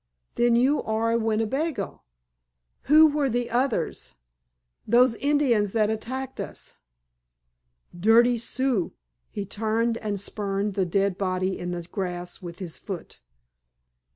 "Then 0.33 0.55
you 0.55 0.81
are 0.81 1.11
a 1.11 1.17
Winnebago? 1.19 2.01
Who 2.85 3.05
were 3.05 3.29
the 3.29 3.51
others—those 3.51 5.15
Indians 5.17 5.73
that 5.73 5.91
attacked 5.91 6.39
us?" 6.39 6.75
"Dirty 7.95 8.39
Sioux." 8.39 8.93
He 9.29 9.45
turned 9.45 9.99
and 9.99 10.19
spurned 10.19 10.73
the 10.73 10.87
dead 10.87 11.19
body 11.19 11.59
in 11.59 11.69
the 11.69 11.83
grass 11.83 12.41
with 12.41 12.57
his 12.57 12.79
foot. 12.79 13.21